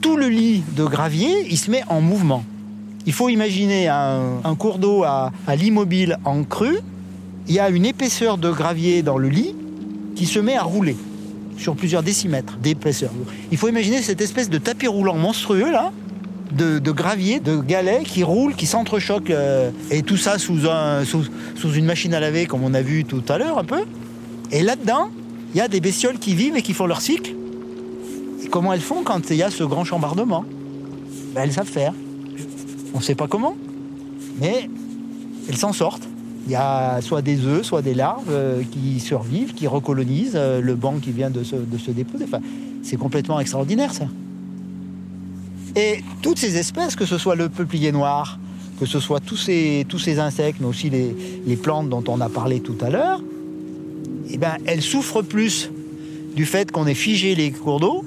tout 0.00 0.16
le 0.16 0.28
lit 0.28 0.62
de 0.76 0.84
gravier, 0.84 1.46
il 1.48 1.58
se 1.58 1.70
met 1.70 1.82
en 1.88 2.00
mouvement. 2.00 2.44
Il 3.06 3.12
faut 3.12 3.28
imaginer 3.28 3.88
un, 3.88 4.54
cours 4.56 4.78
d'eau 4.78 5.02
à, 5.04 5.32
à 5.46 5.56
l'immobile 5.56 6.18
en 6.24 6.44
crue. 6.44 6.78
Il 7.48 7.54
y 7.54 7.60
a 7.60 7.68
une 7.70 7.84
épaisseur 7.84 8.38
de 8.38 8.50
gravier 8.50 9.02
dans 9.02 9.18
le 9.18 9.28
lit 9.28 9.54
qui 10.14 10.26
se 10.26 10.38
met 10.38 10.56
à 10.56 10.62
rouler 10.62 10.96
sur 11.56 11.76
plusieurs 11.76 12.02
décimètres 12.02 12.56
d'épaisseur. 12.56 13.10
Il 13.50 13.58
faut 13.58 13.68
imaginer 13.68 14.02
cette 14.02 14.20
espèce 14.20 14.50
de 14.50 14.58
tapis 14.58 14.86
roulant 14.86 15.16
monstrueux 15.16 15.70
là, 15.70 15.92
de, 16.52 16.90
gravier, 16.90 17.40
de 17.40 17.56
galets 17.56 18.04
qui 18.04 18.22
roulent, 18.22 18.54
qui 18.54 18.66
s'entrechoquent, 18.66 19.30
euh, 19.30 19.70
et 19.90 20.02
tout 20.02 20.16
ça 20.16 20.38
sous, 20.38 20.68
un, 20.68 21.04
sous, 21.04 21.24
une 21.74 21.84
machine 21.84 22.14
à 22.14 22.20
laver, 22.20 22.46
comme 22.46 22.62
on 22.62 22.74
a 22.74 22.82
vu 22.82 23.04
tout 23.04 23.22
à 23.28 23.38
l'heure 23.38 23.58
un 23.58 23.64
peu. 23.64 23.82
Et 24.50 24.62
là-dedans, 24.62 25.10
il 25.54 25.58
y 25.58 25.60
a 25.60 25.68
des 25.68 25.80
bestioles 25.80 26.18
qui 26.18 26.34
vivent 26.34 26.56
et 26.56 26.62
qui 26.62 26.74
font 26.74 26.86
leur 26.86 27.00
cycle. 27.00 27.34
Comment 28.50 28.74
elles 28.74 28.80
font 28.80 29.02
quand 29.02 29.30
il 29.30 29.36
y 29.36 29.42
a 29.42 29.50
ce 29.50 29.64
grand 29.64 29.84
chambardement? 29.84 30.44
Ben, 31.34 31.42
Elles 31.42 31.52
savent 31.52 31.66
faire. 31.66 31.94
On 32.92 32.98
ne 32.98 33.02
sait 33.02 33.14
pas 33.14 33.26
comment, 33.26 33.56
mais 34.38 34.68
elles 35.48 35.56
s'en 35.56 35.72
sortent. 35.72 36.06
Il 36.46 36.52
y 36.52 36.56
a 36.56 37.00
soit 37.00 37.22
des 37.22 37.46
œufs, 37.46 37.64
soit 37.64 37.82
des 37.82 37.94
larves 37.94 38.28
euh, 38.30 38.62
qui 38.70 39.00
survivent, 39.00 39.54
qui 39.54 39.66
recolonisent 39.66 40.34
euh, 40.34 40.60
le 40.60 40.74
banc 40.74 40.96
qui 41.00 41.12
vient 41.12 41.30
de 41.30 41.44
se, 41.44 41.56
de 41.56 41.78
se 41.78 41.90
déposer. 41.92 42.26
C'est 42.82 42.96
complètement 42.96 43.40
extraordinaire 43.40 43.94
ça. 43.94 44.06
Et 45.74 46.02
toutes 46.20 46.38
ces 46.38 46.56
espèces, 46.56 46.96
que 46.96 47.06
ce 47.06 47.18
soit 47.18 47.34
le 47.34 47.48
peuplier 47.48 47.92
noir, 47.92 48.38
que 48.78 48.86
ce 48.86 49.00
soit 49.00 49.20
tous 49.20 49.36
ces, 49.36 50.18
insectes, 50.18 50.58
mais 50.60 50.66
aussi 50.66 50.90
les, 50.90 51.56
plantes 51.56 51.88
dont 51.88 52.04
on 52.08 52.20
a 52.20 52.28
parlé 52.28 52.60
tout 52.60 52.76
à 52.80 52.90
l'heure, 52.90 53.20
eh 54.28 54.38
ben, 54.38 54.56
elles 54.66 54.82
souffrent 54.82 55.22
plus 55.22 55.70
du 56.34 56.46
fait 56.46 56.70
qu'on 56.72 56.86
ait 56.86 56.94
figé 56.94 57.34
les 57.34 57.52
cours 57.52 57.80
d'eau 57.80 58.04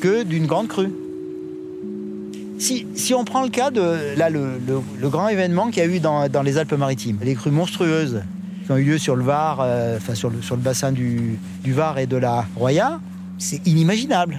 que 0.00 0.22
d'une 0.22 0.46
grande 0.46 0.68
crue. 0.68 0.92
Si, 2.58 3.14
on 3.14 3.24
prend 3.24 3.42
le 3.42 3.50
cas 3.50 3.70
de 3.70 4.16
là, 4.16 4.28
le, 4.28 4.58
grand 5.02 5.28
événement 5.28 5.70
qu'il 5.70 5.82
y 5.82 5.86
a 5.86 5.88
eu 5.88 6.00
dans, 6.00 6.42
les 6.42 6.58
Alpes-Maritimes, 6.58 7.18
les 7.22 7.34
crues 7.34 7.52
monstrueuses 7.52 8.22
qui 8.66 8.72
ont 8.72 8.76
eu 8.76 8.84
lieu 8.84 8.98
sur 8.98 9.14
le 9.16 9.24
Var, 9.24 9.60
euh, 9.60 9.96
enfin 9.96 10.14
sur 10.14 10.30
le, 10.30 10.56
bassin 10.56 10.92
du 10.92 11.38
Var 11.64 11.98
et 11.98 12.06
de 12.06 12.16
la 12.16 12.44
Roya, 12.56 13.00
c'est 13.38 13.64
inimaginable 13.66 14.38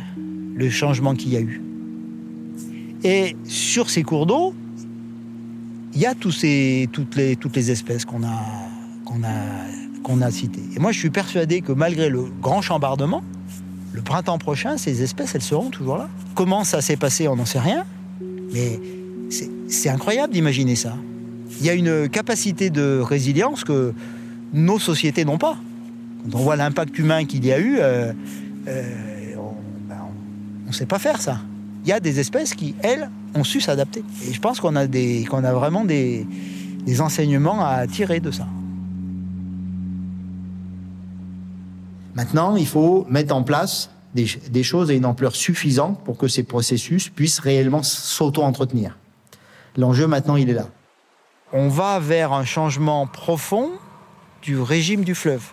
le 0.56 0.70
changement 0.70 1.16
qu'il 1.16 1.32
y 1.32 1.38
a 1.38 1.42
eu. 1.42 1.62
Et 3.04 3.36
sur 3.46 3.90
ces 3.90 4.04
cours 4.04 4.26
d'eau, 4.26 4.54
il 5.94 6.02
y 6.02 6.06
a 6.06 6.16
toutes, 6.16 6.42
les, 6.44 7.72
espèces 7.72 8.06
qu'on 8.06 8.24
a, 8.24 10.32
citées. 10.32 10.64
Et 10.76 10.80
moi, 10.80 10.92
je 10.92 11.00
suis 11.00 11.10
persuadé 11.10 11.62
que 11.62 11.72
malgré 11.72 12.10
le 12.10 12.26
grand 12.42 12.62
chambardement, 12.62 13.24
le 13.94 14.02
printemps 14.02 14.38
prochain, 14.38 14.78
ces 14.78 15.02
espèces, 15.02 15.36
elles 15.36 15.42
seront 15.42 15.70
toujours 15.70 15.98
là. 15.98 16.10
Comment 16.36 16.64
ça 16.64 16.82
s'est 16.82 16.98
passé, 16.98 17.28
on 17.28 17.36
n'en 17.36 17.46
sait 17.46 17.60
rien. 17.60 17.86
Mais 18.54 18.80
c'est 19.68 19.90
incroyable 19.90 20.34
d'imaginer 20.34 20.76
ça. 20.76 20.96
Il 21.60 21.66
y 21.66 21.70
a 21.70 21.74
une 21.74 22.10
capacité 22.10 22.70
de 22.70 23.00
résilience 23.00 23.64
que 23.64 23.94
nos 24.54 24.80
sociétés 24.80 25.26
n'ont 25.26 25.38
pas. 25.38 25.58
Quand 26.32 26.38
on 26.38 26.44
voit 26.44 26.56
l'impact 26.56 26.98
humain 27.00 27.26
qu'il 27.26 27.46
y 27.46 27.52
a 27.52 27.60
eu, 27.60 27.78
euh, 27.80 28.14
euh, 28.68 28.84
ben, 29.88 29.98
on 30.66 30.70
ne 30.70 30.74
sait 30.74 30.86
pas 30.86 31.00
faire 31.00 31.22
ça 31.22 31.40
il 31.84 31.90
y 31.90 31.92
a 31.92 32.00
des 32.00 32.20
espèces 32.20 32.54
qui, 32.54 32.76
elles, 32.82 33.10
ont 33.36 33.44
su 33.44 33.62
s'adapter. 33.62 34.04
Et 34.28 34.34
je 34.34 34.42
pense 34.42 34.60
qu'on 34.60 34.76
a, 34.76 34.88
des, 34.88 35.26
qu'on 35.26 35.44
a 35.44 35.54
vraiment 35.54 35.86
des, 35.86 36.26
enseignements 37.00 37.64
à 37.64 37.86
tirer 37.86 38.20
de 38.20 38.32
ça. 38.32 38.48
Maintenant, 42.16 42.56
il 42.56 42.68
faut 42.68 43.06
mettre 43.10 43.36
en 43.36 43.44
place 43.44 43.92
des, 44.16 44.26
des, 44.50 44.64
choses 44.64 44.90
à 44.90 44.94
une 44.94 45.06
ampleur 45.06 45.36
suffisante 45.36 46.04
pour 46.04 46.18
que 46.18 46.28
ces 46.28 46.44
processus 46.44 47.10
puissent 47.10 47.40
réellement 47.40 47.84
s'auto-entretenir. 47.84 48.98
L'enjeu 49.78 50.08
maintenant, 50.08 50.36
il 50.36 50.50
est 50.50 50.54
là. 50.54 50.68
On 51.54 51.68
va 51.70 52.00
vers 52.00 52.34
un 52.34 52.44
changement 52.44 53.06
profond 53.08 53.70
du 54.42 54.60
régime 54.60 55.04
du 55.04 55.16
fleuve. 55.16 55.44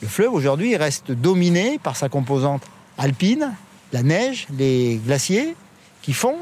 Le 0.00 0.08
fleuve, 0.08 0.32
aujourd'hui, 0.32 0.76
reste 0.76 1.12
dominé 1.12 1.78
par 1.82 1.96
sa 1.96 2.08
composante 2.08 2.62
alpine 2.98 3.52
la 3.92 4.02
neige, 4.02 4.46
les 4.56 5.00
glaciers, 5.04 5.54
qui 6.00 6.12
font 6.12 6.36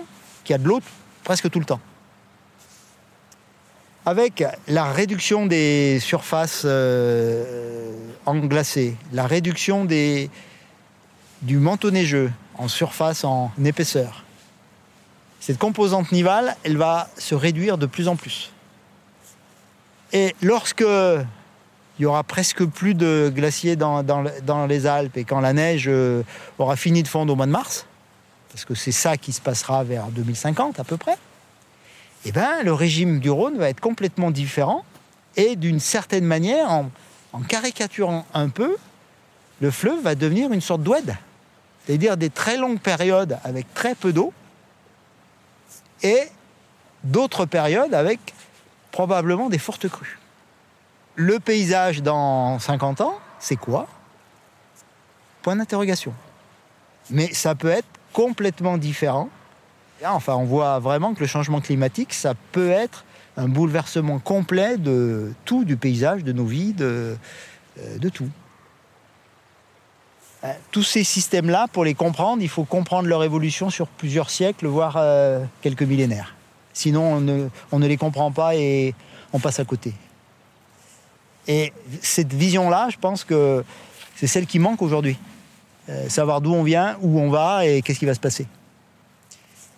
qu'il 0.45 0.55
y 0.55 0.55
a 0.55 0.59
de 0.59 0.67
l'eau 0.67 0.81
presque 1.25 1.51
tout 1.51 1.59
le 1.59 1.65
temps. 1.65 1.81
Avec 4.07 4.43
la 4.67 4.91
réduction 4.93 5.47
des 5.47 5.99
surfaces 6.01 6.63
euh, 6.65 7.93
englacées, 8.25 8.97
la 9.13 9.27
réduction 9.27 9.85
du 9.85 11.59
manteau 11.59 11.91
neigeux 11.91 12.33
en 12.57 12.69
surface, 12.69 13.25
en 13.25 13.53
épaisseur, 13.63 14.25
cette 15.39 15.59
composante 15.59 16.13
nivale, 16.13 16.57
elle 16.65 16.77
va 16.77 17.09
se 17.17 17.35
réduire 17.35 17.79
de 17.79 17.87
plus 17.87 18.09
en 18.09 18.17
plus. 18.17 18.53
Et 20.13 20.35
lorsque 20.43 20.85
il 22.01 22.05
y 22.05 22.07
aura 22.07 22.25
presque 22.25 22.65
plus 22.65 22.95
de 22.95 23.31
glaciers 23.33 23.77
dans, 23.77 24.67
les 24.67 24.87
Alpes 24.87 25.19
et 25.19 25.25
quand 25.25 25.41
la 25.41 25.53
neige 25.53 25.85
euh, 25.87 26.23
aura 26.59 26.75
fini 26.75 27.03
de 27.03 27.09
fondre 27.09 27.31
au 27.31 27.37
mois 27.37 27.45
de 27.45 27.51
mars, 27.51 27.85
parce 28.51 28.65
que 28.65 28.75
c'est 28.75 28.91
ça 28.91 29.19
qui 29.19 29.35
se 29.35 29.41
passera 29.43 29.85
vers 29.85 30.07
2050 30.07 30.81
à 30.81 30.85
peu 30.85 30.97
près, 30.97 31.19
eh 32.25 32.33
ben, 32.33 32.63
le 32.65 32.73
régime 32.73 33.21
du 33.21 33.29
Rhône 33.29 33.59
va 33.59 33.69
être 33.69 33.81
complètement 33.81 34.31
différent 34.31 34.83
et 35.37 35.57
d'une 35.57 35.79
certaine 35.79 36.25
manière, 36.25 36.71
en, 36.71 36.91
en, 37.35 37.41
caricaturant 37.43 38.25
un 38.33 38.49
peu, 38.49 38.79
le 39.61 39.71
fleuve 39.71 40.03
va 40.03 40.15
devenir 40.15 40.55
une 40.55 40.63
sorte 40.63 40.83
d'oued, 40.83 41.15
c'est-à-dire 41.85 42.17
des 42.17 42.31
très 42.31 42.57
longues 42.57 42.81
périodes 42.81 43.39
avec 43.45 43.75
très 43.75 43.95
peu 43.95 44.15
d'eau 44.15 44.33
et 46.03 46.23
d'autres 47.05 47.45
périodes 47.45 47.93
avec 47.93 48.21
probablement 48.91 49.51
des 49.51 49.59
fortes 49.59 49.87
crues. 49.87 50.20
Le 51.17 51.39
paysage 51.41 52.03
dans 52.03 52.59
50 52.59 53.01
ans, 53.01 53.19
c'est 53.39 53.57
quoi? 53.57 53.89
Point 55.43 55.57
d'interrogation. 55.57 56.15
Mais 57.11 57.33
ça 57.33 57.55
peut 57.55 57.69
être 57.69 57.89
complètement 58.13 58.79
différent. 58.79 59.29
Enfin, 60.05 60.35
on 60.35 60.45
voit 60.45 60.79
vraiment 60.79 61.15
que 61.15 61.21
le 61.21 61.27
changement 61.27 61.61
climatique, 61.61 62.15
ça 62.15 62.35
peut 62.53 62.71
être 62.71 63.05
un 63.37 63.49
bouleversement 63.49 64.19
complet 64.19 64.77
de 64.79 65.33
tout, 65.45 65.65
du 65.65 65.77
paysage, 65.77 66.25
de 66.25 66.33
nos 66.33 66.45
vies, 66.45 66.73
de, 66.73 67.17
euh, 67.79 68.11
tout. 68.13 68.29
Euh, 70.45 70.53
tous 70.71 70.83
ces 70.83 71.05
systèmes-là, 71.05 71.67
pour 71.73 71.85
les 71.85 71.95
comprendre, 71.95 72.43
il 72.43 72.49
faut 72.49 72.65
comprendre 72.65 73.09
leur 73.09 73.23
évolution 73.25 73.69
sur 73.69 73.89
plusieurs 73.89 74.31
siècles, 74.31 74.67
voire 74.67 74.95
euh, 74.97 75.45
quelques 75.61 75.83
millénaires. 75.83 76.35
Sinon, 76.73 77.51
on 77.73 77.79
ne 77.79 77.87
les 77.87 77.97
comprend 77.97 78.31
pas 78.31 78.55
et 78.55 78.95
on 79.33 79.39
passe 79.39 79.61
à 79.61 79.65
côté. 79.65 79.93
Et 81.49 81.73
cette 82.03 82.33
vision-là, 82.33 82.89
je 82.91 82.99
pense 82.99 83.25
que 83.25 83.65
c'est 84.17 84.27
celle 84.27 84.47
qui 84.47 84.59
manque 84.59 84.83
aujourd'hui. 84.83 85.19
Euh, 85.89 86.09
savoir 86.09 86.41
d'où 86.41 86.53
on 86.53 86.63
vient, 86.63 86.97
où 87.01 87.19
on 87.19 87.31
va 87.31 87.67
et 87.67 87.83
qu'est-ce 87.83 87.99
qui 87.99 88.07
va 88.07 88.15
se 88.15 88.21
passer. 88.21 88.47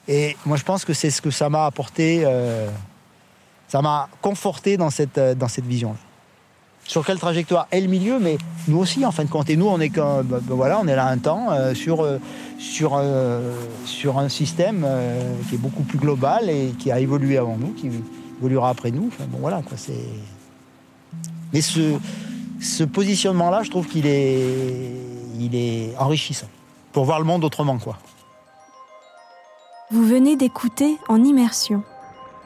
Et 0.09 0.37
moi, 0.45 0.57
je 0.57 0.65
pense 0.65 0.85
que 0.85 0.93
c'est 0.93 1.11
ce 1.11 1.23
que 1.23 1.31
ça 1.31 1.49
m'a 1.49 1.65
apporté, 1.65 2.23
euh, 2.25 2.69
ça 3.69 3.81
m'a 3.83 4.09
conforté 4.21 4.77
dans 4.77 4.91
cette, 4.91 5.17
euh, 5.17 5.35
dans 5.35 5.49
cette 5.49 5.65
vision-là. 5.65 5.99
Sur 6.85 7.07
quelle 7.07 7.21
trajectoire 7.21 7.69
est 7.71 7.81
le 7.81 7.87
milieu, 7.87 8.19
mais 8.19 8.37
nous 8.67 8.79
aussi, 8.79 9.07
en 9.07 9.13
fin 9.13 9.25
de 9.25 9.31
compte. 9.31 9.49
Et 9.49 9.57
nous, 9.57 9.69
on 9.69 9.79
est, 9.79 9.91
quand, 9.91 10.25
bah, 10.25 10.41
bah, 10.43 10.55
voilà, 10.55 10.81
on 10.81 10.89
est 10.89 10.97
là 10.97 11.07
un 11.07 11.19
temps 11.19 11.51
sur, 11.75 12.05
sur, 12.59 13.01
sur 13.85 14.19
un 14.19 14.29
système 14.29 14.85
qui 15.49 15.55
est 15.55 15.59
beaucoup 15.59 15.85
plus 15.85 15.99
global 15.99 16.51
et 16.51 16.75
qui 16.77 16.91
a 16.91 16.99
évolué 16.99 17.39
avant 17.39 17.57
nous, 17.57 17.73
qui 17.73 17.89
évoluera 18.41 18.71
après 18.71 18.91
nous. 18.91 19.07
Enfin, 19.07 19.27
bon, 19.29 19.39
voilà, 19.39 19.63
quoi, 19.63 19.77
c'est... 19.77 19.93
Mais 21.53 21.61
ce, 21.61 22.85
positionnement-là, 22.85 23.63
je 23.63 23.71
trouve 23.71 23.87
qu'il 23.87 24.07
est, 24.07 24.93
il 25.39 25.55
est 25.55 25.97
enrichissant 25.99 26.49
pour 26.93 27.05
voir 27.05 27.19
le 27.19 27.25
monde 27.25 27.45
autrement, 27.45 27.79
quoi. 27.79 27.99
Vous 29.91 30.07
venez 30.07 30.37
d'écouter 30.37 30.99
En 31.09 31.23
Immersion, 31.23 31.83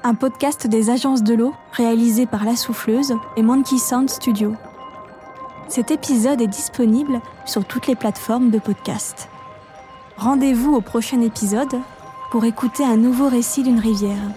un 0.03 0.15
podcast 0.15 0.67
des 0.67 0.91
agences 0.91 1.23
de 1.23 1.35
l'eau 1.35 1.55
réalisé 1.73 2.27
par 2.27 2.45
La 2.45 2.57
Souffleuse 2.57 3.15
et 3.37 3.43
Monkey 3.43 3.79
Sound 3.79 4.11
Studio. 4.11 4.55
Cet 5.69 5.91
épisode 5.91 6.41
est 6.41 6.49
disponible 6.49 7.21
sur 7.45 7.65
toutes 7.65 7.87
les 7.87 7.97
plateformes 7.97 8.51
de 8.51 8.59
podcast. 8.59 9.29
Rendez-vous 10.17 10.75
au 10.75 10.81
prochain 10.81 11.21
épisode 11.21 11.81
pour 12.31 12.45
écouter 12.45 12.85
un 12.85 12.97
nouveau 12.97 13.29
récit 13.29 13.63
d'une 13.63 13.81
rivière. 13.81 14.31